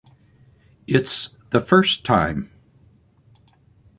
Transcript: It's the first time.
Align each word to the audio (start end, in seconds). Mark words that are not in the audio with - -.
It's 0.87 1.29
the 1.51 1.59
first 1.59 2.03
time. 2.05 2.49